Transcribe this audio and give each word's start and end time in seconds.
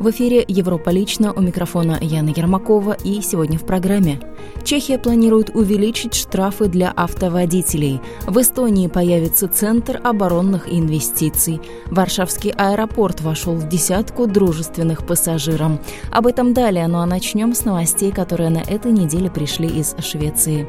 В 0.00 0.08
эфире 0.08 0.42
«Европа 0.48 0.88
лично» 0.88 1.30
у 1.34 1.42
микрофона 1.42 1.98
Яна 2.00 2.30
Ермакова 2.30 2.96
и 3.04 3.20
сегодня 3.20 3.58
в 3.58 3.66
программе. 3.66 4.18
Чехия 4.64 4.98
планирует 4.98 5.50
увеличить 5.54 6.14
штрафы 6.14 6.68
для 6.68 6.90
автоводителей. 6.90 8.00
В 8.26 8.40
Эстонии 8.40 8.88
появится 8.88 9.46
Центр 9.46 10.00
оборонных 10.02 10.72
инвестиций. 10.72 11.60
Варшавский 11.90 12.52
аэропорт 12.52 13.20
вошел 13.20 13.54
в 13.56 13.68
десятку 13.68 14.26
дружественных 14.26 15.06
пассажирам. 15.06 15.78
Об 16.10 16.26
этом 16.26 16.54
далее, 16.54 16.86
ну 16.86 17.00
а 17.00 17.06
начнем 17.06 17.54
с 17.54 17.66
новостей, 17.66 18.10
которые 18.10 18.48
на 18.48 18.60
этой 18.62 18.92
неделе 18.92 19.30
пришли 19.30 19.68
из 19.68 19.94
Швеции. 19.98 20.66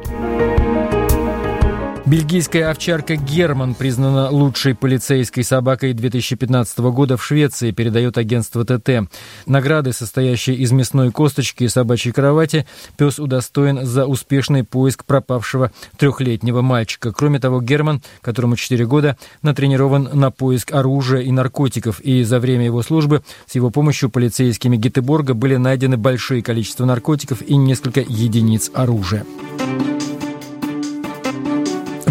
Бельгийская 2.12 2.68
овчарка 2.68 3.16
Герман 3.16 3.74
признана 3.74 4.28
лучшей 4.28 4.74
полицейской 4.74 5.42
собакой 5.42 5.94
2015 5.94 6.78
года 6.80 7.16
в 7.16 7.24
Швеции, 7.24 7.70
передает 7.70 8.18
агентство 8.18 8.66
ТТ. 8.66 9.08
Награды, 9.46 9.94
состоящие 9.94 10.56
из 10.56 10.72
мясной 10.72 11.10
косточки 11.10 11.64
и 11.64 11.68
собачьей 11.68 12.12
кровати, 12.12 12.66
пес 12.98 13.18
удостоен 13.18 13.86
за 13.86 14.04
успешный 14.04 14.62
поиск 14.62 15.06
пропавшего 15.06 15.72
трехлетнего 15.96 16.60
мальчика. 16.60 17.12
Кроме 17.12 17.40
того, 17.40 17.62
Герман, 17.62 18.02
которому 18.20 18.56
4 18.56 18.84
года, 18.84 19.16
натренирован 19.40 20.10
на 20.12 20.30
поиск 20.30 20.74
оружия 20.74 21.22
и 21.22 21.30
наркотиков, 21.32 21.98
и 22.00 22.24
за 22.24 22.40
время 22.40 22.66
его 22.66 22.82
службы 22.82 23.22
с 23.46 23.54
его 23.54 23.70
помощью 23.70 24.10
полицейскими 24.10 24.76
Гетеборга 24.76 25.32
были 25.32 25.56
найдены 25.56 25.96
большое 25.96 26.42
количество 26.42 26.84
наркотиков 26.84 27.40
и 27.40 27.56
несколько 27.56 28.00
единиц 28.00 28.70
оружия. 28.74 29.24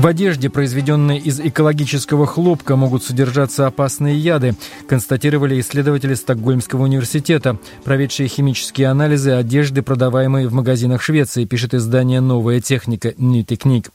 В 0.01 0.07
одежде, 0.07 0.49
произведенной 0.49 1.19
из 1.19 1.39
экологического 1.39 2.25
хлопка, 2.25 2.75
могут 2.75 3.03
содержаться 3.03 3.67
опасные 3.67 4.17
яды, 4.17 4.55
констатировали 4.89 5.59
исследователи 5.59 6.15
Стокгольмского 6.15 6.85
университета, 6.85 7.59
проведшие 7.83 8.27
химические 8.27 8.87
анализы 8.87 9.29
одежды, 9.29 9.83
продаваемой 9.83 10.47
в 10.47 10.53
магазинах 10.53 11.03
Швеции, 11.03 11.45
пишет 11.45 11.75
издание 11.75 12.19
«Новая 12.19 12.61
техника» 12.61 13.09
Technique. 13.09 13.89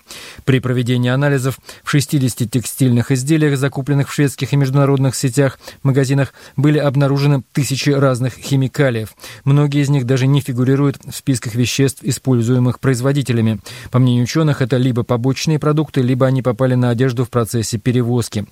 При 0.45 0.61
проведении 0.61 1.11
анализов 1.11 1.59
в 1.83 1.91
60 1.91 2.49
текстильных 2.49 3.11
изделиях, 3.11 3.59
закупленных 3.59 4.09
в 4.09 4.13
шведских 4.13 4.53
и 4.53 4.57
международных 4.57 5.17
сетях, 5.17 5.59
магазинах, 5.83 6.35
были 6.55 6.79
обнаружены 6.79 7.43
тысячи 7.51 7.91
разных 7.91 8.35
химикалиев. 8.35 9.13
Многие 9.43 9.83
из 9.83 9.89
них 9.89 10.07
даже 10.07 10.29
не 10.29 10.41
фигурируют 10.41 10.99
в 11.05 11.17
списках 11.17 11.57
веществ, 11.57 12.05
используемых 12.05 12.79
производителями. 12.79 13.59
По 13.91 13.99
мнению 13.99 14.23
ученых, 14.23 14.63
это 14.63 14.77
либо 14.77 15.03
побочные 15.03 15.59
продукты, 15.59 15.96
либо 16.01 16.27
они 16.27 16.43
попали 16.43 16.75
на 16.75 16.91
одежду 16.91 17.25
в 17.25 17.31
процессе 17.31 17.79
перевозки. 17.79 18.47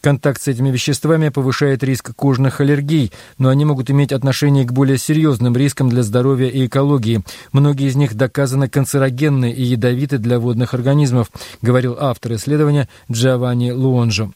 Контакт 0.00 0.42
с 0.42 0.48
этими 0.48 0.70
веществами 0.70 1.28
повышает 1.28 1.82
риск 1.82 2.14
кожных 2.14 2.60
аллергий, 2.60 3.12
но 3.38 3.48
они 3.48 3.64
могут 3.64 3.90
иметь 3.90 4.12
отношение 4.12 4.64
к 4.64 4.72
более 4.72 4.98
серьезным 4.98 5.56
рискам 5.56 5.88
для 5.88 6.02
здоровья 6.02 6.48
и 6.48 6.66
экологии. 6.66 7.22
Многие 7.52 7.88
из 7.88 7.96
них 7.96 8.14
доказано 8.14 8.68
канцерогенны 8.68 9.50
и 9.50 9.62
ядовиты 9.62 10.18
для 10.18 10.38
водных 10.38 10.74
организмов, 10.74 11.28
говорил 11.62 11.96
автор 11.98 12.34
исследования 12.34 12.88
Джованни 13.10 13.70
Луонжо. 13.70 14.32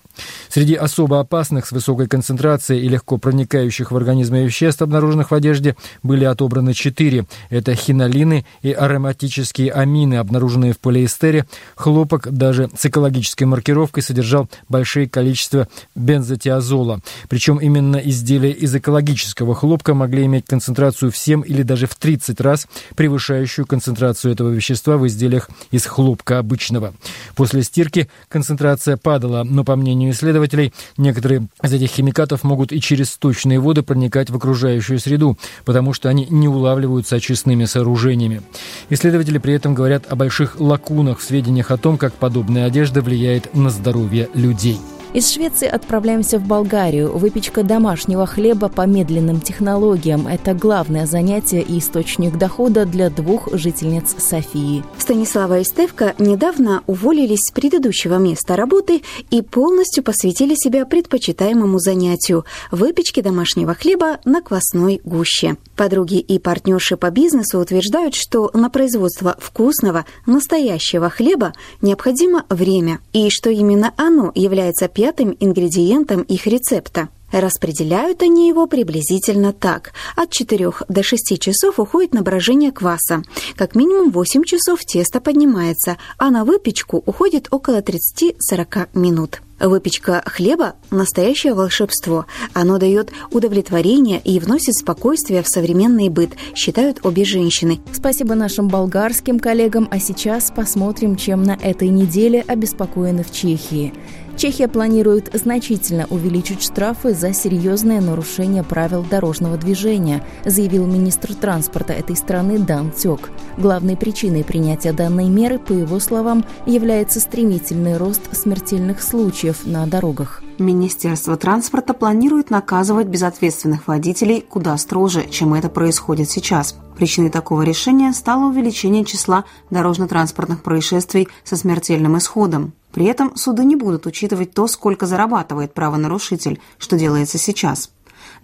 Среди 0.49 0.75
особо 0.75 1.21
опасных 1.21 1.67
с 1.67 1.73
высокой 1.73 2.09
концентрацией 2.09 2.85
и 2.85 2.89
легко 2.89 3.17
проникающих 3.19 3.93
в 3.93 3.97
организм 3.97 4.35
веществ, 4.37 4.83
обнаруженных 4.83 5.31
в 5.31 5.35
одежде, 5.35 5.77
были 6.03 6.25
отобраны 6.25 6.75
четыре. 6.75 7.27
Это 7.49 7.75
хинолины 7.75 8.45
и 8.63 8.73
ароматические 8.73 9.73
амины, 9.73 10.17
обнаруженные 10.17 10.73
в 10.73 10.79
полиэстере. 10.79 11.47
Хлопок 11.77 12.31
даже 12.51 12.69
с 12.77 12.85
экологической 12.85 13.45
маркировкой 13.45 14.03
содержал 14.03 14.49
большие 14.69 15.09
количества 15.09 15.69
бензотиазола. 15.95 16.99
Причем 17.29 17.59
именно 17.59 17.97
изделия 17.97 18.51
из 18.51 18.75
экологического 18.75 19.55
хлопка 19.55 19.95
могли 19.95 20.25
иметь 20.25 20.47
концентрацию 20.47 21.13
в 21.13 21.17
7 21.17 21.45
или 21.47 21.63
даже 21.63 21.87
в 21.87 21.95
30 21.95 22.41
раз 22.41 22.67
превышающую 22.97 23.65
концентрацию 23.67 24.33
этого 24.33 24.49
вещества 24.49 24.97
в 24.97 25.07
изделиях 25.07 25.49
из 25.71 25.87
хлопка 25.87 26.41
обычного. 26.41 26.93
После 27.37 27.63
стирки 27.63 28.09
концентрация 28.29 28.97
падала, 28.97 29.45
но 29.45 29.63
по 29.63 29.77
мнению 29.77 30.11
исследователей, 30.11 30.73
некоторые 30.97 31.47
из 31.63 31.73
этих 31.73 31.91
химикатов 31.91 32.43
могут 32.43 32.73
и 32.73 32.81
через 32.81 33.11
сточные 33.11 33.61
воды 33.61 33.85
проникать 33.85 34.29
в 34.29 34.35
окружающую 34.35 34.99
среду, 34.99 35.39
потому 35.65 35.93
что 35.93 36.09
они 36.09 36.27
не 36.31 36.49
улавливаются 36.49 37.15
очистными 37.15 37.65
сооружениями. 37.67 38.43
Исследователи 38.89 39.39
при 39.39 39.55
этом 39.55 39.73
говорят 39.73 40.11
о 40.11 40.17
больших 40.17 40.59
лакунах 40.59 41.21
в 41.21 41.23
сведениях 41.23 41.71
о 41.71 41.77
том, 41.77 41.97
как 41.97 42.15
подобная 42.41 42.65
одежда 42.65 43.03
влияет 43.03 43.55
на 43.55 43.69
здоровье 43.69 44.31
людей. 44.33 44.79
Из 45.13 45.29
Швеции 45.29 45.67
отправляемся 45.67 46.39
в 46.39 46.47
Болгарию. 46.47 47.11
Выпечка 47.11 47.65
домашнего 47.65 48.27
хлеба 48.27 48.69
по 48.69 48.87
медленным 48.87 49.41
технологиям– 49.41 50.27
это 50.29 50.55
главное 50.55 51.05
занятие 51.05 51.63
и 51.63 51.81
источник 51.81 52.39
дохода 52.39 52.87
для 52.87 53.11
двух 53.11 53.49
жительниц 53.53 54.15
Софии. 54.19 54.85
Станислава 54.99 55.59
и 55.59 55.65
Стевка 55.65 56.15
недавно 56.21 56.85
уволились 56.87 57.41
с 57.41 57.51
предыдущего 57.51 58.19
места 58.19 58.55
работы 58.55 59.03
и 59.33 59.43
полностью 59.43 60.05
посвятили 60.05 60.55
себя 60.55 60.87
предпочитаемому 60.87 61.81
занятию– 61.81 62.45
выпечке 62.71 63.21
домашнего 63.21 63.75
хлеба 63.75 64.21
на 64.25 64.41
квасной 64.43 65.01
гуще. 65.03 65.57
Подруги 65.75 66.21
и 66.21 66.39
партнерши 66.39 66.97
по 66.97 67.11
бизнесу 67.11 67.59
утверждают, 67.59 68.15
что 68.15 68.49
на 68.55 68.71
производство 68.71 69.35
вкусного, 69.41 70.05
настоящего 70.27 71.11
хлеба 71.11 71.53
необходимо 71.83 72.45
время, 72.49 73.01
и 73.13 73.29
что 73.29 73.51
именно 73.51 73.93
оно 73.97 74.31
является 74.37 74.87
пятым 75.01 75.35
ингредиентом 75.41 76.21
их 76.21 76.47
рецепта. 76.47 77.09
Распределяют 77.33 78.21
они 78.21 78.49
его 78.49 78.67
приблизительно 78.67 79.55
так. 79.55 79.95
От 80.15 80.31
4 80.31 80.71
до 80.91 81.03
6 81.03 81.41
часов 81.41 81.81
уходит 81.81 82.13
на 82.13 82.21
брожение 82.21 82.71
кваса. 82.71 83.23
Как 83.57 83.75
минимум 83.75 84.11
8 84.11 84.45
часов 84.45 84.85
тесто 84.85 85.23
поднимается, 85.23 85.97
а 86.19 86.31
на 86.31 86.45
выпечку 86.45 87.03
уходит 87.07 87.49
около 87.51 87.81
30-40 87.81 88.91
минут. 88.93 89.41
Выпечка 89.59 90.23
хлеба– 90.27 90.75
настоящее 90.91 91.53
волшебство. 91.53 92.27
Оно 92.55 92.79
дает 92.79 93.11
удовлетворение 93.31 94.21
и 94.23 94.39
вносит 94.39 94.75
спокойствие 94.75 95.43
в 95.43 95.49
современный 95.49 96.09
быт, 96.09 96.31
считают 96.55 97.01
обе 97.05 97.25
женщины. 97.25 97.81
Спасибо 97.93 98.35
нашим 98.35 98.69
болгарским 98.69 99.39
коллегам, 99.39 99.89
а 99.91 99.99
сейчас 99.99 100.51
посмотрим, 100.51 101.17
чем 101.17 101.43
на 101.43 101.59
этой 101.61 101.89
неделе 101.89 102.43
обеспокоены 102.47 103.23
в 103.23 103.33
Чехии. 103.33 103.93
Чехия 104.37 104.69
планирует 104.69 105.31
значительно 105.35 106.07
увеличить 106.09 106.63
штрафы 106.63 107.15
за 107.15 107.33
серьезное 107.33 108.01
нарушение 108.01 108.63
правил 108.63 109.05
дорожного 109.09 109.57
движения, 109.57 110.25
заявил 110.45 110.87
министр 110.87 111.35
транспорта 111.35 111.93
этой 111.93 112.17
страны 112.17 112.59
Дан 112.59 112.91
Тёк. 112.91 113.31
Главной 113.59 113.97
причиной 113.97 114.45
принятия 114.45 114.93
данной 114.93 115.29
меры, 115.29 115.59
по 115.59 115.73
его 115.73 116.01
словам, 116.01 116.45
является 116.67 117.21
стремительный 117.21 117.97
рост 117.97 118.35
смертельных 118.35 119.03
случаев 119.03 119.67
на 119.67 119.87
дорогах. 119.87 120.43
Министерство 120.59 121.37
транспорта 121.37 121.95
планирует 121.95 122.51
наказывать 122.51 123.07
безответственных 123.07 123.89
водителей 123.89 124.45
куда 124.47 124.77
строже, 124.77 125.27
чем 125.31 125.55
это 125.55 125.69
происходит 125.69 126.29
сейчас. 126.29 126.77
Причиной 127.01 127.31
такого 127.31 127.63
решения 127.63 128.13
стало 128.13 128.51
увеличение 128.51 129.07
числа 129.07 129.47
дорожно-транспортных 129.71 130.63
происшествий 130.63 131.29
со 131.45 131.57
смертельным 131.57 132.19
исходом. 132.19 132.75
При 132.93 133.07
этом 133.07 133.35
суды 133.37 133.65
не 133.65 133.75
будут 133.75 134.05
учитывать 134.05 134.53
то, 134.53 134.67
сколько 134.67 135.07
зарабатывает 135.07 135.73
правонарушитель, 135.73 136.61
что 136.77 136.99
делается 136.99 137.39
сейчас. 137.39 137.91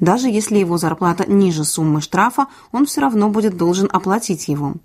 Даже 0.00 0.30
если 0.30 0.56
его 0.56 0.78
зарплата 0.78 1.30
ниже 1.30 1.64
суммы 1.64 2.00
штрафа, 2.00 2.46
он 2.72 2.86
все 2.86 3.02
равно 3.02 3.28
будет 3.28 3.58
должен 3.58 3.90
оплатить 3.92 4.48
его. 4.48 4.76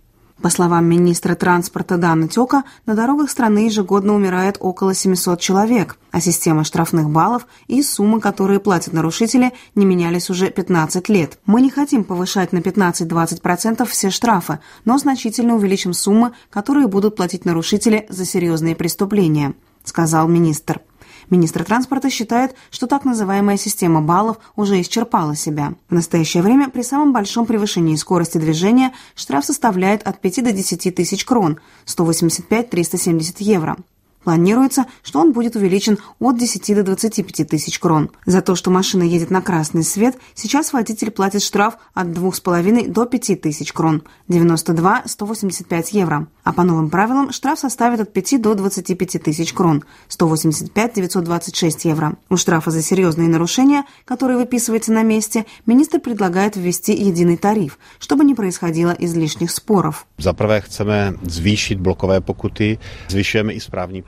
По 0.41 0.49
словам 0.49 0.85
министра 0.85 1.35
транспорта 1.35 1.97
Дана 1.97 2.27
Тёка, 2.27 2.63
на 2.87 2.95
дорогах 2.95 3.29
страны 3.29 3.67
ежегодно 3.67 4.15
умирает 4.15 4.57
около 4.59 4.95
700 4.95 5.39
человек, 5.39 5.97
а 6.09 6.19
система 6.19 6.63
штрафных 6.63 7.11
баллов 7.11 7.45
и 7.67 7.83
суммы, 7.83 8.19
которые 8.19 8.59
платят 8.59 8.93
нарушители, 8.93 9.53
не 9.75 9.85
менялись 9.85 10.31
уже 10.31 10.49
15 10.49 11.09
лет. 11.09 11.37
Мы 11.45 11.61
не 11.61 11.69
хотим 11.69 12.03
повышать 12.03 12.53
на 12.53 12.57
15-20% 12.57 13.85
все 13.85 14.09
штрафы, 14.09 14.57
но 14.83 14.97
значительно 14.97 15.55
увеличим 15.55 15.93
суммы, 15.93 16.31
которые 16.49 16.87
будут 16.87 17.15
платить 17.15 17.45
нарушители 17.45 18.07
за 18.09 18.25
серьезные 18.25 18.75
преступления, 18.75 19.53
сказал 19.83 20.27
министр. 20.27 20.81
Министр 21.31 21.63
транспорта 21.63 22.09
считает, 22.09 22.55
что 22.69 22.87
так 22.87 23.05
называемая 23.05 23.57
система 23.57 24.01
баллов 24.01 24.37
уже 24.57 24.79
исчерпала 24.81 25.35
себя. 25.35 25.73
В 25.89 25.93
настоящее 25.93 26.43
время 26.43 26.69
при 26.69 26.81
самом 26.83 27.13
большом 27.13 27.45
превышении 27.45 27.95
скорости 27.95 28.37
движения 28.37 28.93
штраф 29.15 29.45
составляет 29.45 30.03
от 30.03 30.19
5 30.19 30.43
до 30.43 30.51
10 30.51 30.93
тысяч 30.93 31.23
крон, 31.23 31.59
185-370 31.85 33.35
евро. 33.39 33.77
Планируется, 34.23 34.85
что 35.03 35.19
он 35.19 35.31
будет 35.31 35.55
увеличен 35.55 35.97
от 36.19 36.37
10 36.37 36.75
до 36.75 36.83
25 36.83 37.47
тысяч 37.47 37.79
крон. 37.79 38.11
За 38.25 38.41
то, 38.41 38.55
что 38.55 38.69
машина 38.69 39.03
едет 39.03 39.31
на 39.31 39.41
красный 39.41 39.83
свет, 39.83 40.17
сейчас 40.35 40.73
водитель 40.73 41.11
платит 41.11 41.41
штраф 41.41 41.77
от 41.93 42.07
2,5 42.07 42.87
до 42.89 43.05
5 43.05 43.41
тысяч 43.41 43.73
крон, 43.73 44.03
92-185 44.29 45.87
евро. 45.91 46.27
А 46.43 46.53
по 46.53 46.63
новым 46.63 46.89
правилам 46.89 47.31
штраф 47.31 47.59
составит 47.59 47.99
от 47.99 48.13
5 48.13 48.41
до 48.41 48.53
25 48.53 49.23
тысяч 49.23 49.53
крон, 49.53 49.83
185-926 50.09 51.71
евро. 51.83 52.17
У 52.29 52.37
штрафа 52.37 52.71
за 52.71 52.81
серьезные 52.81 53.27
нарушения, 53.27 53.85
которые 54.05 54.37
выписываются 54.37 54.91
на 54.91 55.03
месте, 55.03 55.45
министр 55.65 55.99
предлагает 55.99 56.55
ввести 56.55 56.93
единый 56.93 57.37
тариф, 57.37 57.79
чтобы 57.99 58.23
не 58.23 58.35
происходило 58.35 58.95
излишних 58.97 59.51
споров. 59.51 60.05
За 60.17 60.33
chceme 60.61 61.13
zvýšit 61.23 61.79
blokové 61.79 62.21
pokuty, 62.21 62.77
zvyšujeme 63.09 63.53
i 63.53 63.59
správní 63.59 64.01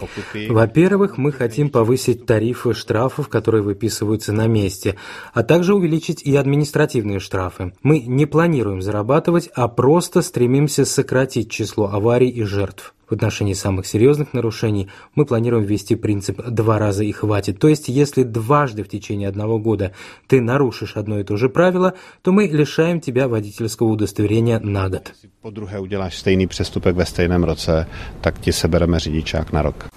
во-первых, 0.50 1.18
мы 1.18 1.32
хотим 1.32 1.70
повысить 1.70 2.26
тарифы 2.26 2.74
штрафов, 2.74 3.30
которые 3.30 3.62
выписываются 3.62 4.34
на 4.34 4.48
месте, 4.48 4.96
а 5.34 5.44
также 5.44 5.76
увеличить 5.76 6.22
и 6.22 6.36
административные 6.36 7.20
штрафы. 7.20 7.74
Мы 7.84 8.00
не 8.00 8.26
планируем 8.26 8.82
зарабатывать, 8.82 9.50
а 9.54 9.68
просто 9.68 10.22
стремимся 10.22 10.86
сократить 10.86 11.50
число 11.50 11.90
аварий 11.92 12.30
и 12.30 12.44
жертв. 12.44 12.94
В 13.10 13.14
отношении 13.14 13.54
самых 13.54 13.86
серьезных 13.86 14.34
нарушений 14.34 14.90
мы 15.16 15.26
планируем 15.26 15.66
ввести 15.66 15.96
принцип 15.96 16.42
«два 16.48 16.80
раза 16.80 17.04
и 17.04 17.12
хватит». 17.12 17.60
То 17.60 17.68
есть, 17.68 17.90
если 17.90 18.24
дважды 18.24 18.84
в 18.84 18.90
течение 18.90 19.28
одного 19.28 19.60
года 19.60 19.94
ты 20.28 20.42
нарушишь 20.42 20.96
одно 20.96 21.20
и 21.20 21.24
то 21.24 21.38
же 21.38 21.50
правило, 21.50 21.94
то 22.22 22.32
мы 22.32 22.48
лишаем 22.48 23.02
тебя 23.02 23.28
водительского 23.28 23.90
удостоверения 23.90 24.60
на 24.60 24.90
год. 24.90 25.14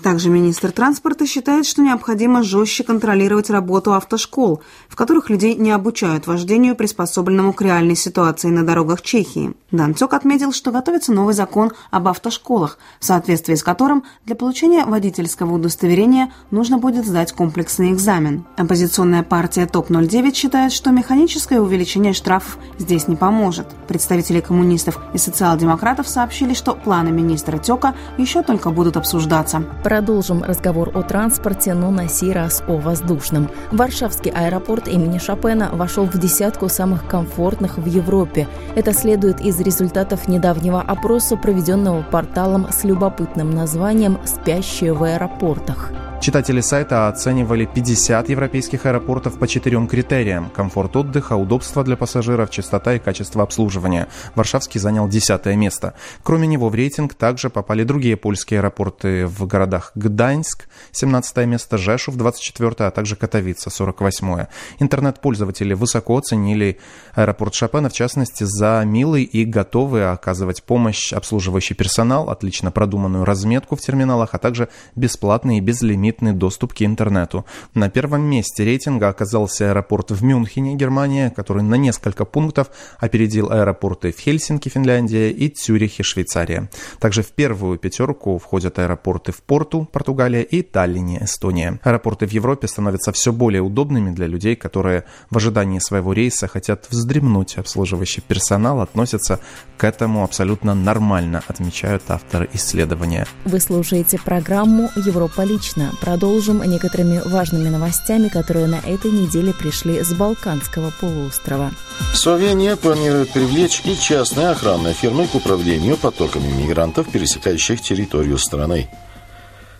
Также 0.02 0.28
министр 0.28 0.72
транспорта 0.72 1.26
считает, 1.26 1.66
что 1.66 1.82
необходимо 1.82 2.42
жестче 2.42 2.82
контролировать 2.82 3.50
работу 3.50 3.94
автошкол, 3.94 4.62
в 4.88 4.96
которых 4.96 5.30
людей 5.30 5.54
не 5.54 5.70
обучают 5.70 6.26
вождению, 6.26 6.74
приспособленному 6.74 7.52
к 7.52 7.62
реальной 7.62 7.96
ситуации 7.96 8.48
на 8.48 8.64
дорогах 8.64 9.02
Чехии. 9.02 9.54
Данцок 9.70 10.14
отметил, 10.14 10.52
что 10.52 10.72
готовится 10.72 11.12
новый 11.12 11.34
закон 11.34 11.72
об 11.90 12.08
автошколах, 12.08 12.78
в 13.00 13.04
соответствии 13.04 13.54
с 13.54 13.62
которым 13.62 14.04
для 14.24 14.36
получения 14.36 14.84
водительского 14.84 15.54
удостоверения 15.54 16.30
нужно 16.50 16.78
будет 16.78 17.06
сдать 17.06 17.32
комплексный 17.32 17.92
экзамен. 17.92 18.44
Оппозиционная 18.56 19.22
партия 19.22 19.66
ТОП-09 19.66 20.34
считает, 20.34 20.72
что 20.72 20.90
механическое 20.90 21.60
увеличение 21.60 22.12
штрафов 22.12 22.58
здесь 22.78 23.08
не 23.08 23.16
поможет. 23.16 23.66
Представители 23.88 24.40
коммунистов 24.40 24.98
и 25.14 25.18
социал-демократов 25.18 26.08
сообщили, 26.08 26.54
что 26.54 26.74
планы 26.74 27.10
министра 27.10 27.58
Тёка 27.58 27.94
еще 28.18 28.42
только 28.42 28.70
будут 28.70 28.96
обсуждаться. 28.96 29.62
Продолжим 29.82 30.42
разговор 30.42 30.90
о 30.94 31.02
транспорте, 31.02 31.74
но 31.74 31.90
на 31.90 32.08
сей 32.08 32.32
раз 32.32 32.62
о 32.66 32.76
воздушном. 32.76 33.50
Варшавский 33.72 34.30
аэропорт 34.30 34.88
имени 34.88 35.18
Шопена 35.18 35.70
вошел 35.72 36.06
в 36.06 36.18
десятку 36.18 36.68
самых 36.68 37.06
комфортных 37.06 37.78
в 37.78 37.86
Европе. 37.86 38.48
Это 38.74 38.92
следует 38.92 39.40
из 39.40 39.60
результатов 39.60 40.28
недавнего 40.28 40.80
опроса, 40.80 41.36
проведенного 41.36 42.02
порталом 42.02 42.66
с 42.70 42.84
любопытным 42.86 43.50
названием 43.50 44.18
«Спящие 44.24 44.92
в 44.92 45.02
аэропортах». 45.02 45.92
Читатели 46.18 46.60
сайта 46.60 47.06
оценивали 47.06 47.66
50 47.66 48.30
европейских 48.30 48.84
аэропортов 48.84 49.38
по 49.38 49.46
четырем 49.46 49.86
критериям– 49.86 50.50
комфорт 50.56 50.96
отдыха, 50.96 51.34
удобство 51.34 51.84
для 51.84 51.96
пассажиров, 51.96 52.50
частота 52.50 52.94
и 52.94 52.98
качество 52.98 53.44
обслуживания. 53.44 54.08
Варшавский 54.34 54.80
занял 54.80 55.08
десятое 55.08 55.54
место. 55.54 55.94
Кроме 56.24 56.48
него 56.48 56.68
в 56.68 56.74
рейтинг 56.74 57.14
также 57.14 57.48
попали 57.48 57.84
другие 57.84 58.16
польские 58.16 58.58
аэропорты 58.58 59.26
в 59.26 59.46
городах 59.46 59.92
Гданьск– 59.94 60.68
17 60.90 61.46
место, 61.46 61.78
Жешув– 61.78 62.16
24 62.16 62.74
а 62.78 62.90
также 62.90 63.14
Катовица– 63.14 63.70
48 63.70 64.46
Интернет-пользователи 64.80 65.74
высоко 65.74 66.18
оценили 66.18 66.80
аэропорт 67.14 67.54
Шопена, 67.54 67.88
в 67.88 67.92
частности, 67.92 68.42
за 68.42 68.82
милый 68.84 69.22
и 69.22 69.44
готовый 69.44 70.10
оказывать 70.10 70.64
помощь 70.64 71.12
обслуживающий 71.12 71.76
персонал, 71.76 72.30
отлично 72.30 72.72
продуманную 72.72 73.24
разметку 73.24 73.76
в 73.76 73.80
терминалах, 73.80 74.30
а 74.32 74.38
также 74.38 74.70
бесплатный 74.96 75.58
и 75.58 75.60
безлимитный 75.60 76.15
безлимитный 76.16 76.32
доступ 76.32 76.74
к 76.74 76.82
интернету. 76.82 77.44
На 77.74 77.88
первом 77.88 78.22
месте 78.22 78.64
рейтинга 78.64 79.08
оказался 79.08 79.70
аэропорт 79.70 80.10
в 80.10 80.22
Мюнхене, 80.22 80.74
Германия, 80.74 81.30
который 81.30 81.62
на 81.62 81.76
несколько 81.76 82.24
пунктов 82.24 82.68
опередил 82.98 83.50
аэропорты 83.50 84.12
в 84.12 84.18
Хельсинки, 84.18 84.68
Финляндия 84.68 85.30
и 85.30 85.48
Цюрихе, 85.48 86.02
Швейцария. 86.02 86.68
Также 87.00 87.22
в 87.22 87.32
первую 87.32 87.78
пятерку 87.78 88.38
входят 88.38 88.78
аэропорты 88.78 89.32
в 89.32 89.42
Порту, 89.42 89.88
Португалия 89.92 90.42
и 90.42 90.62
Таллине, 90.62 91.18
Эстония. 91.22 91.78
Аэропорты 91.84 92.26
в 92.26 92.32
Европе 92.32 92.68
становятся 92.68 93.12
все 93.12 93.32
более 93.32 93.62
удобными 93.62 94.10
для 94.10 94.26
людей, 94.26 94.56
которые 94.56 95.04
в 95.30 95.36
ожидании 95.36 95.80
своего 95.80 96.12
рейса 96.12 96.48
хотят 96.48 96.86
вздремнуть. 96.90 97.58
Обслуживающий 97.58 98.22
персонал 98.22 98.80
относится 98.80 99.38
к 99.76 99.84
этому 99.84 100.24
абсолютно 100.24 100.74
нормально, 100.74 101.42
отмечают 101.48 102.02
авторы 102.08 102.48
исследования. 102.54 103.26
Вы 103.44 103.60
слушаете 103.60 104.18
программу 104.18 104.90
«Европа 104.96 105.42
лично». 105.44 105.92
Продолжим 106.00 106.62
некоторыми 106.62 107.20
важными 107.24 107.68
новостями, 107.68 108.28
которые 108.28 108.66
на 108.66 108.76
этой 108.76 109.10
неделе 109.10 109.52
пришли 109.52 110.02
с 110.02 110.12
Балканского 110.12 110.92
полуострова. 111.00 111.72
Словения 112.14 112.76
планирует 112.76 113.32
привлечь 113.32 113.82
и 113.84 113.96
частные 113.98 114.48
охранные 114.48 114.94
фирмы 114.94 115.26
к 115.26 115.34
управлению 115.34 115.96
потоками 115.96 116.48
мигрантов, 116.48 117.10
пересекающих 117.10 117.80
территорию 117.80 118.38
страны. 118.38 118.88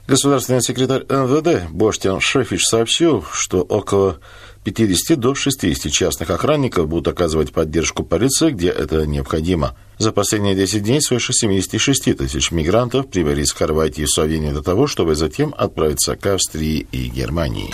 Государственный 0.07 0.63
секретарь 0.63 1.03
МВД 1.03 1.69
Боштян 1.71 2.21
Шефич 2.21 2.65
сообщил, 2.65 3.25
что 3.33 3.63
около 3.63 4.19
50 4.67 5.21
до 5.21 5.37
60 5.37 5.93
частных 5.93 6.29
охранников 6.31 6.89
будут 6.89 7.07
оказывать 7.07 7.53
поддержку 7.53 8.03
полиции, 8.03 8.51
где 8.51 8.69
это 8.69 9.07
необходимо. 9.07 9.77
За 9.99 10.11
последние 10.11 10.57
10 10.57 10.83
дней 10.83 11.01
свыше 11.01 11.33
76 11.33 12.17
тысяч 12.17 12.51
мигрантов 12.51 13.07
прибыли 13.07 13.43
из 13.43 13.53
Хорватии 13.53 14.03
и 14.03 14.07
Словении 14.09 14.51
для 14.51 14.63
того, 14.63 14.89
чтобы 14.89 15.15
затем 15.15 15.55
отправиться 15.57 16.17
к 16.17 16.27
Австрии 16.27 16.85
и 16.91 17.07
Германии. 17.09 17.73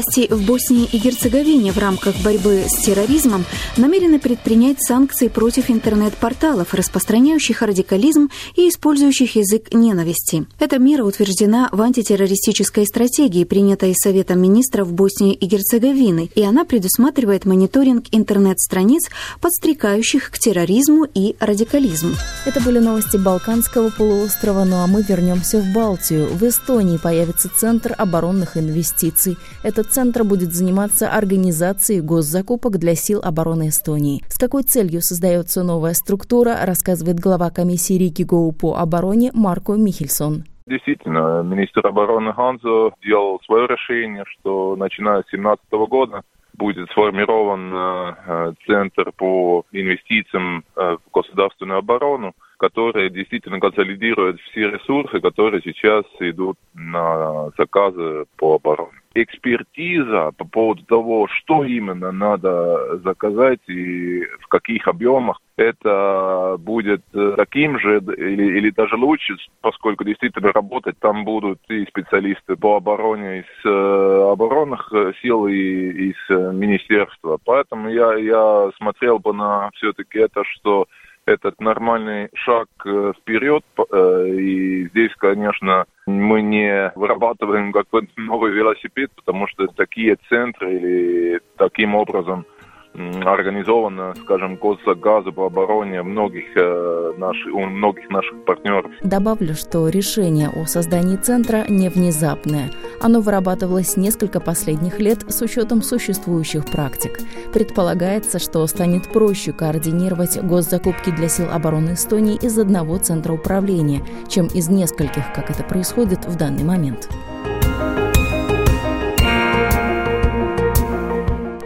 Власти 0.00 0.32
в 0.32 0.46
Боснии 0.46 0.88
и 0.90 0.96
Герцеговине 0.96 1.72
в 1.72 1.78
рамках 1.78 2.16
борьбы 2.22 2.64
с 2.66 2.82
терроризмом 2.82 3.44
намерены 3.76 4.18
предпринять 4.18 4.82
санкции 4.82 5.28
против 5.28 5.68
интернет-порталов, 5.68 6.72
распространяющих 6.72 7.60
радикализм 7.60 8.30
и 8.56 8.70
использующих 8.70 9.36
язык 9.36 9.74
ненависти. 9.74 10.46
Эта 10.58 10.78
мера 10.78 11.04
утверждена 11.04 11.68
в 11.70 11.82
антитеррористической 11.82 12.86
стратегии, 12.86 13.44
принятой 13.44 13.92
Советом 13.94 14.40
министров 14.40 14.90
Боснии 14.90 15.34
и 15.34 15.44
Герцеговины, 15.44 16.30
и 16.34 16.42
она 16.44 16.64
предусматривает 16.64 17.44
мониторинг 17.44 18.06
интернет-страниц, 18.10 19.02
подстрекающих 19.42 20.30
к 20.30 20.38
терроризму 20.38 21.04
и 21.12 21.36
радикализму. 21.40 22.14
Это 22.46 22.62
были 22.62 22.78
новости 22.78 23.18
Балканского 23.18 23.90
полуострова, 23.90 24.64
ну 24.64 24.76
а 24.76 24.86
мы 24.86 25.02
вернемся 25.02 25.58
в 25.58 25.74
Балтию. 25.74 26.26
В 26.28 26.42
Эстонии 26.44 26.96
появится 26.96 27.50
Центр 27.54 27.94
оборонных 27.98 28.56
инвестиций. 28.56 29.36
Этот 29.62 29.89
центр 29.90 30.24
будет 30.24 30.52
заниматься 30.52 31.08
организацией 31.08 32.00
госзакупок 32.00 32.78
для 32.78 32.94
сил 32.94 33.20
обороны 33.22 33.68
Эстонии. 33.68 34.22
С 34.28 34.38
какой 34.38 34.62
целью 34.62 35.00
создается 35.02 35.62
новая 35.64 35.94
структура, 35.94 36.64
рассказывает 36.64 37.18
глава 37.18 37.50
комиссии 37.50 37.98
Рики 37.98 38.22
Гоу 38.22 38.52
по 38.52 38.76
обороне 38.76 39.30
Марко 39.34 39.72
Михельсон. 39.72 40.44
Действительно, 40.66 41.42
министр 41.42 41.88
обороны 41.88 42.32
Ханзо 42.32 42.92
сделал 43.02 43.40
свое 43.44 43.66
решение, 43.66 44.24
что 44.26 44.76
начиная 44.76 45.22
с 45.22 45.30
2017 45.30 45.64
года 45.90 46.22
будет 46.54 46.88
сформирован 46.90 47.72
э, 47.74 48.52
центр 48.66 49.10
по 49.16 49.64
инвестициям 49.72 50.62
э, 50.76 50.96
в 51.04 51.10
государственную 51.12 51.78
оборону, 51.78 52.34
который 52.58 53.10
действительно 53.10 53.58
консолидирует 53.58 54.38
все 54.40 54.70
ресурсы, 54.70 55.20
которые 55.20 55.62
сейчас 55.62 56.04
идут 56.20 56.58
на 56.74 57.50
заказы 57.56 58.26
по 58.36 58.56
обороне. 58.56 58.99
Экспертиза 59.14 60.32
по 60.36 60.44
поводу 60.44 60.84
того, 60.84 61.26
что 61.28 61.64
именно 61.64 62.12
надо 62.12 62.98
заказать 62.98 63.60
и 63.68 64.24
в 64.40 64.46
каких 64.48 64.86
объемах, 64.86 65.40
это 65.56 66.56
будет 66.58 67.02
э, 67.12 67.34
таким 67.36 67.78
же 67.78 67.98
или, 67.98 68.58
или 68.58 68.70
даже 68.70 68.96
лучше, 68.96 69.36
поскольку 69.60 70.04
действительно 70.04 70.52
работать 70.52 70.98
там 71.00 71.24
будут 71.24 71.58
и 71.68 71.84
специалисты 71.86 72.56
по 72.56 72.76
обороне 72.76 73.40
из 73.40 73.66
э, 73.66 74.30
оборонных 74.32 74.90
сил 75.20 75.46
и 75.48 76.10
из 76.10 76.16
министерства. 76.54 77.38
Поэтому 77.44 77.90
я, 77.90 78.14
я 78.14 78.70
смотрел 78.78 79.18
бы 79.18 79.34
на 79.34 79.70
все-таки 79.74 80.18
это, 80.20 80.44
что 80.44 80.86
этот 81.26 81.60
нормальный 81.60 82.28
шаг 82.34 82.68
э, 82.84 83.12
вперед. 83.20 83.64
Э, 83.90 84.26
и 84.28 84.88
здесь, 84.88 85.14
конечно, 85.16 85.84
мы 86.06 86.42
не 86.42 86.92
вырабатываем 86.94 87.72
какой-то 87.72 88.10
новый 88.16 88.52
велосипед, 88.52 89.10
потому 89.14 89.46
что 89.48 89.66
такие 89.68 90.16
центры 90.28 90.76
или 90.76 91.40
таким 91.56 91.94
образом 91.94 92.46
организовано, 92.94 94.14
скажем, 94.22 94.56
госзаказы 94.56 95.32
по 95.32 95.46
обороне 95.46 96.02
многих, 96.02 96.44
э, 96.56 97.12
наших, 97.18 97.54
у 97.54 97.60
многих 97.60 98.08
наших 98.10 98.44
партнеров. 98.44 98.90
Добавлю, 99.02 99.54
что 99.54 99.88
решение 99.88 100.48
о 100.48 100.66
создании 100.66 101.16
центра 101.16 101.64
не 101.68 101.88
внезапное. 101.88 102.70
Оно 103.00 103.20
вырабатывалось 103.20 103.96
несколько 103.96 104.40
последних 104.40 104.98
лет 104.98 105.18
с 105.30 105.40
учетом 105.40 105.82
существующих 105.82 106.66
практик. 106.66 107.18
Предполагается, 107.52 108.38
что 108.38 108.66
станет 108.66 109.12
проще 109.12 109.52
координировать 109.52 110.42
госзакупки 110.42 111.10
для 111.10 111.28
сил 111.28 111.46
обороны 111.52 111.94
Эстонии 111.94 112.36
из 112.36 112.58
одного 112.58 112.98
центра 112.98 113.32
управления, 113.32 114.02
чем 114.28 114.46
из 114.46 114.68
нескольких, 114.68 115.32
как 115.34 115.50
это 115.50 115.62
происходит 115.62 116.26
в 116.26 116.36
данный 116.36 116.64
момент. 116.64 117.08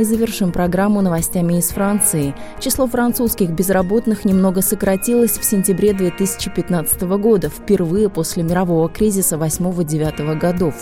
И 0.05 0.07
завершим 0.07 0.53
программу 0.53 1.01
новостями 1.01 1.55
из 1.55 1.71
Франции. 1.71 2.35
Число 2.61 2.87
французских 2.87 3.49
безработных 3.49 4.27
немного 4.27 4.61
сократилось 4.61 5.39
в 5.39 5.45
сентябре 5.45 5.95
2015 5.95 7.01
года, 7.17 7.49
впервые 7.49 8.11
после 8.11 8.43
мирового 8.43 8.91
кризиса 8.91 9.37
8-9 9.37 10.39
годов. 10.39 10.75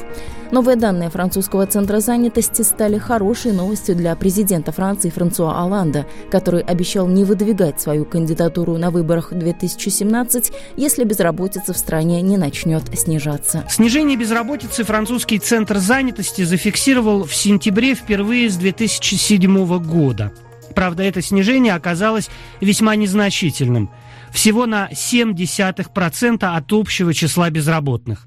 Новые 0.52 0.76
данные 0.76 1.08
французского 1.08 1.66
центра 1.66 2.00
занятости 2.00 2.60
стали 2.60 2.98
хорошей 2.98 3.52
новостью 3.52 3.96
для 3.96 4.14
президента 4.14 4.70
Франции 4.70 5.08
Франсуа 5.08 5.58
Оланда, 5.58 6.06
который 6.30 6.60
обещал 6.60 7.08
не 7.08 7.24
выдвигать 7.24 7.80
свою 7.80 8.04
кандидатуру 8.04 8.76
на 8.76 8.90
выборах 8.90 9.32
2017, 9.32 10.52
если 10.76 11.04
безработица 11.04 11.72
в 11.72 11.78
стране 11.78 12.20
не 12.20 12.36
начнет 12.36 12.82
снижаться. 12.94 13.64
Снижение 13.70 14.18
безработицы 14.18 14.84
французский 14.84 15.38
центр 15.38 15.78
занятости 15.78 16.42
зафиксировал 16.42 17.24
в 17.24 17.34
сентябре 17.34 17.94
впервые 17.94 18.50
с 18.50 18.56
2007 18.56 19.82
года. 19.82 20.32
Правда, 20.74 21.02
это 21.02 21.22
снижение 21.22 21.72
оказалось 21.72 22.28
весьма 22.60 22.94
незначительным. 22.94 23.90
Всего 24.30 24.66
на 24.66 24.90
0,7% 24.90 26.44
от 26.44 26.72
общего 26.74 27.14
числа 27.14 27.48
безработных 27.48 28.26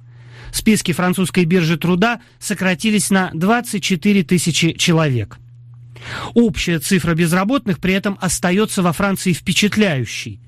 списки 0.56 0.92
французской 0.94 1.46
биржи 1.46 1.78
труда 1.78 2.22
сократились 2.40 3.10
на 3.10 3.32
24 3.34 4.24
тысячи 4.24 4.74
человек. 4.74 5.38
Общая 6.34 6.80
цифра 6.80 7.14
безработных 7.14 7.80
при 7.80 7.94
этом 7.94 8.18
остается 8.22 8.82
во 8.82 8.94
Франции 8.94 9.34
впечатляющей. 9.34 10.40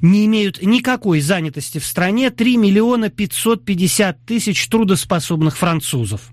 Не 0.00 0.26
имеют 0.26 0.62
никакой 0.62 1.20
занятости 1.20 1.78
в 1.78 1.84
стране 1.84 2.30
3 2.30 2.56
миллиона 2.56 3.10
550 3.10 4.24
тысяч 4.24 4.66
трудоспособных 4.68 5.56
французов. 5.56 6.30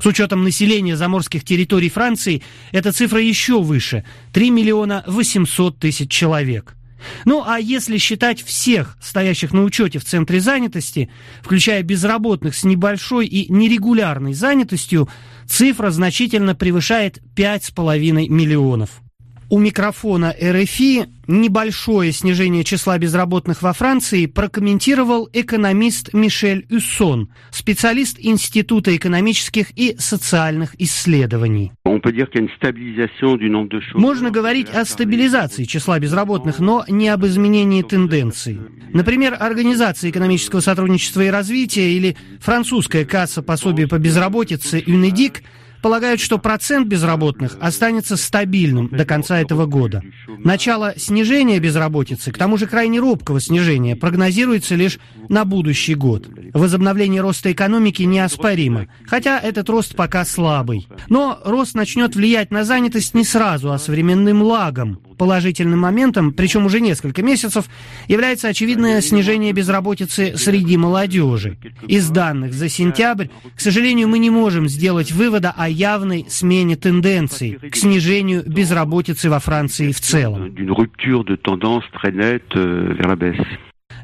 С 0.00 0.06
учетом 0.06 0.44
населения 0.44 0.96
заморских 0.96 1.44
территорий 1.44 1.88
Франции 1.88 2.42
эта 2.70 2.92
цифра 2.92 3.20
еще 3.20 3.60
выше– 3.60 4.04
3 4.32 4.50
миллиона 4.50 5.02
800 5.06 5.78
тысяч 5.78 6.10
человек. 6.10 6.77
Ну 7.24 7.44
а 7.46 7.58
если 7.58 7.98
считать 7.98 8.42
всех 8.42 8.96
стоящих 9.00 9.52
на 9.52 9.62
учете 9.62 9.98
в 9.98 10.04
центре 10.04 10.40
занятости, 10.40 11.10
включая 11.42 11.82
безработных 11.82 12.54
с 12.54 12.64
небольшой 12.64 13.26
и 13.26 13.50
нерегулярной 13.52 14.34
занятостью, 14.34 15.08
цифра 15.46 15.90
значительно 15.90 16.54
превышает 16.54 17.18
5,5 17.36 18.28
миллионов. 18.28 19.02
У 19.50 19.58
микрофона 19.58 20.34
РФИ 20.42 21.06
небольшое 21.26 22.12
снижение 22.12 22.64
числа 22.64 22.98
безработных 22.98 23.62
во 23.62 23.72
Франции 23.72 24.26
прокомментировал 24.26 25.26
экономист 25.32 26.12
Мишель 26.12 26.66
Юссон, 26.68 27.32
специалист 27.50 28.18
Института 28.20 28.94
экономических 28.94 29.70
и 29.74 29.96
социальных 29.98 30.78
исследований. 30.78 31.72
Можно 33.94 34.30
говорить 34.30 34.68
о 34.68 34.84
стабилизации 34.84 35.64
числа 35.64 35.98
безработных, 35.98 36.58
но 36.58 36.84
не 36.86 37.08
об 37.08 37.24
изменении 37.24 37.80
тенденции. 37.80 38.60
Например, 38.92 39.34
Организация 39.38 40.10
экономического 40.10 40.60
сотрудничества 40.60 41.22
и 41.22 41.28
развития 41.28 41.90
или 41.90 42.18
французская 42.38 43.06
касса 43.06 43.42
пособия 43.42 43.88
по 43.88 43.98
безработице 43.98 44.82
ЮНЕДИК– 44.84 45.42
полагают, 45.82 46.20
что 46.20 46.38
процент 46.38 46.88
безработных 46.88 47.56
останется 47.60 48.16
стабильным 48.16 48.88
до 48.88 49.04
конца 49.04 49.40
этого 49.40 49.66
года. 49.66 50.02
Начало 50.26 50.94
снижения 50.96 51.58
безработицы, 51.58 52.32
к 52.32 52.38
тому 52.38 52.56
же 52.56 52.66
крайне 52.66 53.00
робкого 53.00 53.40
снижения, 53.40 53.96
прогнозируется 53.96 54.74
лишь 54.74 54.98
на 55.28 55.44
будущий 55.44 55.94
год. 55.94 56.28
Возобновление 56.54 57.20
роста 57.20 57.52
экономики 57.52 58.02
неоспоримо, 58.02 58.86
хотя 59.06 59.38
этот 59.38 59.68
рост 59.68 59.94
пока 59.94 60.24
слабый. 60.24 60.88
Но 61.08 61.38
рост 61.44 61.74
начнет 61.74 62.14
влиять 62.16 62.50
на 62.50 62.64
занятость 62.64 63.14
не 63.14 63.24
сразу, 63.24 63.72
а 63.72 63.78
с 63.78 63.88
временным 63.88 64.42
лагом. 64.42 65.00
Положительным 65.18 65.80
моментом, 65.80 66.32
причем 66.32 66.64
уже 66.64 66.80
несколько 66.80 67.22
месяцев, 67.22 67.66
является 68.06 68.48
очевидное 68.48 69.00
снижение 69.00 69.52
безработицы 69.52 70.36
среди 70.36 70.76
молодежи. 70.76 71.58
Из 71.88 72.08
данных 72.08 72.54
за 72.54 72.68
сентябрь, 72.68 73.26
к 73.56 73.60
сожалению, 73.60 74.08
мы 74.08 74.20
не 74.20 74.30
можем 74.30 74.68
сделать 74.68 75.10
вывода 75.10 75.52
о 75.56 75.68
явной 75.68 76.24
смене 76.28 76.76
тенденций 76.76 77.58
к 77.70 77.74
снижению 77.74 78.44
безработицы 78.46 79.28
во 79.28 79.40
Франции 79.40 79.90
в 79.90 80.00
целом. 80.00 80.54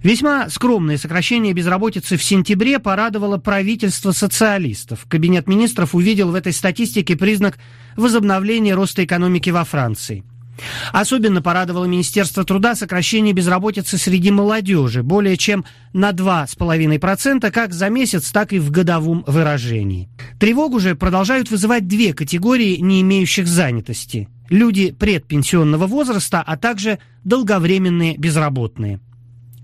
Весьма 0.02 0.50
скромное 0.50 0.99
сокращение 0.99 1.54
безработицы 1.54 2.18
в 2.18 2.23
сентябре 2.23 2.78
порадовало 2.78 3.38
правительство 3.38 4.11
социалистов. 4.11 5.06
Кабинет 5.09 5.49
министров 5.49 5.94
увидел 5.94 6.30
в 6.30 6.35
этой 6.35 6.52
статистике 6.52 7.16
признак 7.16 7.59
возобновления 7.97 8.75
роста 8.75 9.02
экономики 9.02 9.49
во 9.49 9.64
Франции. 9.64 10.25
Особенно 10.93 11.43
порадовало 11.43 11.85
Министерство 11.85 12.45
труда 12.45 12.75
сокращение 12.75 13.33
безработицы 13.33 13.99
среди 13.99 14.31
молодежи 14.31 15.03
более 15.03 15.37
чем 15.37 15.65
на 15.93 16.11
2,5% 16.11 17.51
как 17.51 17.73
за 17.73 17.89
месяц, 17.89 18.31
так 18.31 18.53
и 18.53 18.59
в 18.59 18.71
годовом 18.71 19.25
выражении. 19.27 20.09
Тревогу 20.39 20.79
же 20.79 20.95
продолжают 20.95 21.51
вызывать 21.51 21.89
две 21.89 22.15
категории 22.15 22.77
не 22.77 23.01
имеющих 23.03 23.47
занятости. 23.47 24.29
Люди 24.51 24.93
предпенсионного 24.93 25.87
возраста, 25.87 26.43
а 26.47 26.57
также 26.57 26.99
долговременные 27.25 28.17
безработные. 28.17 29.01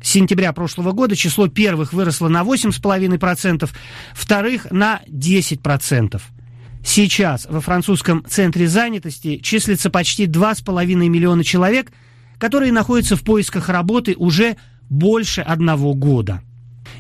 С 0.03 0.09
сентября 0.09 0.53
прошлого 0.53 0.93
года 0.93 1.15
число 1.15 1.49
первых 1.49 1.93
выросло 1.93 2.29
на 2.29 2.43
8,5%, 2.43 3.69
вторых 4.15 4.71
на 4.71 5.01
10%. 5.07 6.21
Сейчас 6.85 7.47
во 7.49 7.61
французском 7.61 8.25
центре 8.27 8.67
занятости 8.67 9.37
числится 9.37 9.91
почти 9.91 10.27
2,5 10.27 10.95
миллиона 11.09 11.45
человек, 11.45 11.93
которые 12.39 12.73
находятся 12.73 13.17
в 13.17 13.23
поисках 13.23 13.69
работы 13.69 14.15
уже 14.17 14.57
больше 14.89 15.41
одного 15.43 15.95
года. 15.95 16.43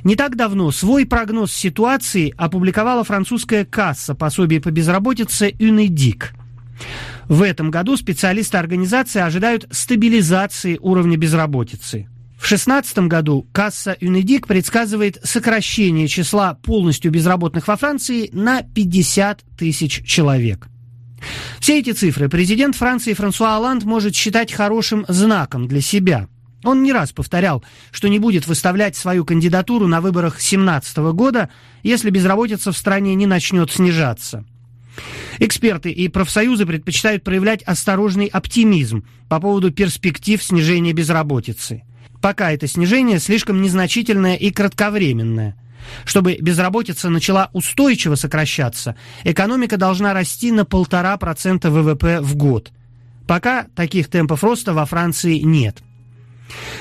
Не 0.04 0.16
так 0.16 0.36
давно 0.36 0.70
свой 0.70 1.06
прогноз 1.06 1.52
ситуации 1.52 2.32
опубликовала 2.36 3.04
французская 3.04 3.64
касса 3.64 4.14
пособия 4.14 4.60
по 4.60 4.70
безработице 4.70 5.54
«Юнедик». 5.58 6.32
В 7.28 7.42
этом 7.42 7.70
году 7.70 7.96
специалисты 7.96 8.58
организации 8.58 9.20
ожидают 9.20 9.66
стабилизации 9.70 10.78
уровня 10.80 11.16
безработицы– 11.16 12.08
в 12.40 12.48
2016 12.48 12.98
году 13.00 13.46
касса 13.52 13.98
Юнедик 14.00 14.46
предсказывает 14.46 15.20
сокращение 15.22 16.08
числа 16.08 16.54
полностью 16.54 17.12
безработных 17.12 17.68
во 17.68 17.76
Франции 17.76 18.30
на 18.32 18.62
50 18.62 19.44
тысяч 19.58 20.02
человек. 20.06 20.68
Все 21.60 21.78
эти 21.78 21.92
цифры 21.92 22.30
президент 22.30 22.74
Франции 22.76 23.12
Франсуа 23.12 23.56
Оланд 23.56 23.84
может 23.84 24.16
считать 24.16 24.52
хорошим 24.52 25.04
знаком 25.06 25.68
для 25.68 25.82
себя. 25.82 26.28
Он 26.64 26.82
не 26.82 26.94
раз 26.94 27.12
повторял, 27.12 27.62
что 27.92 28.08
не 28.08 28.18
будет 28.18 28.46
выставлять 28.46 28.96
свою 28.96 29.26
кандидатуру 29.26 29.86
на 29.86 30.00
выборах 30.00 30.32
2017 30.32 30.96
года, 31.12 31.50
если 31.82 32.08
безработица 32.08 32.72
в 32.72 32.76
стране 32.76 33.14
не 33.14 33.26
начнет 33.26 33.70
снижаться. 33.70 34.46
Эксперты 35.38 35.90
и 35.90 36.08
профсоюзы 36.08 36.64
предпочитают 36.64 37.22
проявлять 37.22 37.62
осторожный 37.64 38.26
оптимизм 38.26 39.04
по 39.28 39.40
поводу 39.40 39.70
перспектив 39.70 40.42
снижения 40.42 40.94
безработицы. 40.94 41.82
Пока 42.20 42.52
это 42.52 42.66
снижение 42.66 43.18
слишком 43.18 43.62
незначительное 43.62 44.36
и 44.36 44.50
кратковременное. 44.50 45.56
Чтобы 46.04 46.36
безработица 46.40 47.08
начала 47.08 47.50
устойчиво 47.52 48.14
сокращаться, 48.14 48.96
экономика 49.24 49.76
должна 49.76 50.12
расти 50.12 50.52
на 50.52 50.64
полтора 50.64 51.16
процента 51.16 51.70
ВВП 51.70 52.20
в 52.20 52.36
год. 52.36 52.70
Пока 53.26 53.66
таких 53.74 54.08
темпов 54.08 54.44
роста 54.44 54.74
во 54.74 54.84
Франции 54.84 55.38
нет. 55.38 55.78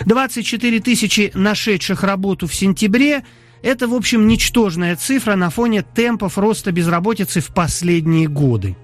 24 0.06 0.80
тысячи 0.80 1.32
нашедших 1.34 2.04
работу 2.04 2.48
в 2.48 2.56
сентябре– 2.56 3.24
это, 3.62 3.88
в 3.88 3.94
общем, 3.94 4.28
ничтожная 4.28 4.96
цифра 4.96 5.36
на 5.36 5.50
фоне 5.50 5.84
темпов 5.84 6.38
роста 6.38 6.72
безработицы 6.72 7.42
в 7.42 7.54
последние 7.54 8.28
годы. 8.28 8.76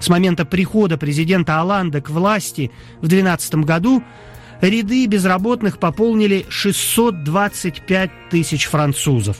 С 0.00 0.08
момента 0.08 0.44
прихода 0.44 0.98
президента 0.98 1.60
Оланда 1.60 2.00
к 2.00 2.10
власти 2.10 2.72
в 2.96 3.08
2012 3.08 3.54
году 3.56 4.02
ряды 4.68 5.06
безработных 5.06 5.78
пополнили 5.78 6.46
625 6.48 8.10
тысяч 8.30 8.66
французов. 8.66 9.38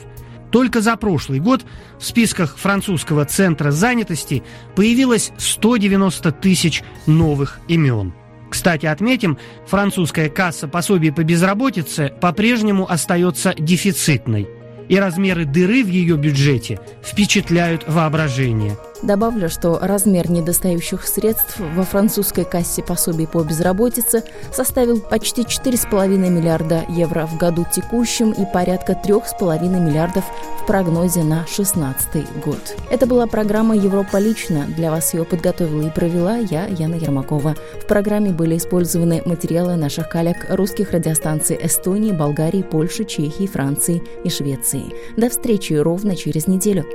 Только 0.51 0.81
за 0.81 0.95
прошлый 0.97 1.39
год 1.39 1.65
в 1.99 2.05
списках 2.05 2.57
французского 2.57 3.25
центра 3.25 3.71
занятости 3.71 4.43
появилось 4.75 5.31
190 5.37 6.31
тысяч 6.33 6.83
новых 7.07 7.59
имен. 7.67 8.13
Кстати, 8.51 8.85
отметим, 8.85 9.39
французская 9.65 10.29
касса 10.29 10.67
пособий 10.67 11.11
по 11.11 11.23
безработице 11.23 12.13
по-прежнему 12.21 12.87
остается 12.87 13.55
дефицитной– 13.57 14.47
и 14.89 14.97
размеры 14.97 15.45
дыры 15.45 15.83
в 15.83 15.87
ее 15.87 16.17
бюджете 16.17 16.79
впечатляют 17.03 17.83
воображение. 17.87 18.77
Добавлю, 19.03 19.49
что 19.49 19.79
размер 19.81 20.31
недостающих 20.31 21.05
средств 21.05 21.59
во 21.59 21.83
французской 21.83 22.45
кассе 22.45 22.81
пособий 22.81 23.27
по 23.27 23.43
безработице 23.43 24.23
составил 24.53 25.01
почти 25.01 25.41
4,5 25.41 26.07
миллиарда 26.07 26.85
евро 26.87 27.25
в 27.25 27.37
году 27.37 27.65
текущем 27.69 28.31
и 28.31 28.45
порядка 28.45 28.93
3,5 28.93 29.67
миллиардов 29.67 30.23
в 30.61 30.65
прогнозе 30.65 31.23
на 31.23 31.43
2016 31.43 32.45
год. 32.45 32.77
Это 32.89 33.05
была 33.05 33.27
программа 33.27 33.75
«Европа 33.75 34.17
лично». 34.17 34.65
Для 34.77 34.89
вас 34.89 35.13
ее 35.13 35.25
подготовила 35.25 35.85
и 35.85 35.89
провела 35.89 36.37
я, 36.37 36.67
Яна 36.67 36.95
Ермакова. 36.95 37.55
В 37.81 37.87
программе 37.87 38.31
были 38.31 38.55
использованы 38.55 39.21
материалы 39.25 39.75
наших 39.75 40.07
коллег 40.07 40.45
русских 40.49 40.91
радиостанций 40.91 41.59
Эстонии, 41.61 42.13
Болгарии, 42.13 42.61
Польши, 42.61 43.03
Чехии, 43.03 43.47
Франции 43.47 44.01
и 44.23 44.29
Швеции. 44.29 44.93
До 45.17 45.29
встречи 45.29 45.73
ровно 45.73 46.15
через 46.15 46.47
неделю. 46.47 46.85